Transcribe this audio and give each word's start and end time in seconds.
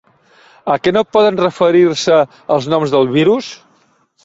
A 0.75 0.77
què 0.85 0.93
no 0.95 1.03
poden 1.17 1.37
referir-se 1.43 2.19
els 2.57 2.71
noms 2.75 2.97
del 2.97 3.09
virus? 3.21 3.53